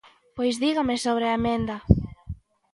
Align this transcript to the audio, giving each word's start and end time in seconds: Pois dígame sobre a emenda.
Pois 0.35 0.55
dígame 0.63 0.95
sobre 1.05 1.25
a 1.27 1.35
emenda. 1.39 1.77